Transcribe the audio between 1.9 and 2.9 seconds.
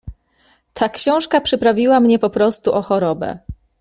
mnie poprostu o